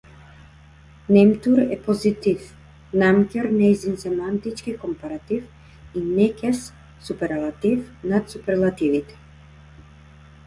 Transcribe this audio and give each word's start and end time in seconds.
Немтур 1.15 1.59
е 1.75 1.75
позитив, 1.87 2.47
намќор 3.01 3.49
нејзин 3.57 3.99
семантички 4.03 4.73
компаратив 4.85 6.01
и 6.01 6.05
некез 6.21 6.63
суперлатив 7.09 8.07
над 8.15 8.33
суперлативите. 8.35 9.21